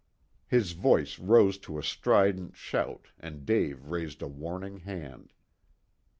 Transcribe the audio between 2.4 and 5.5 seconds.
shout and Dave raised a warning hand.